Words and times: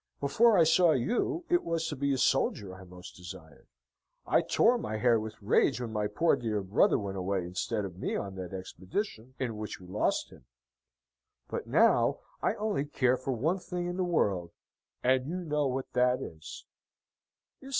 Before 0.19 0.57
I 0.57 0.63
saw 0.63 0.93
you, 0.93 1.45
it 1.47 1.63
was 1.63 1.87
to 1.89 1.95
be 1.95 2.11
a 2.11 2.17
soldier 2.17 2.73
I 2.73 2.85
most 2.85 3.15
desired; 3.15 3.67
I 4.25 4.41
tore 4.41 4.79
my 4.79 4.97
hair 4.97 5.19
with 5.19 5.39
rage 5.43 5.79
when 5.79 5.93
my 5.93 6.07
poor 6.07 6.35
dear 6.35 6.61
brother 6.63 6.97
went 6.97 7.17
away 7.19 7.45
instead 7.45 7.85
of 7.85 7.99
me 7.99 8.15
on 8.15 8.33
that 8.33 8.51
expedition 8.51 9.35
in 9.37 9.57
which 9.57 9.79
we 9.79 9.85
lost 9.85 10.31
him. 10.31 10.45
But 11.49 11.67
now, 11.67 12.17
I 12.41 12.55
only 12.55 12.85
care 12.85 13.15
for 13.15 13.33
one 13.33 13.59
thing 13.59 13.85
in 13.85 13.97
the 13.97 14.03
world, 14.03 14.49
and 15.03 15.27
you 15.27 15.35
know 15.41 15.67
what 15.67 15.93
that 15.93 16.19
is." 16.19 16.65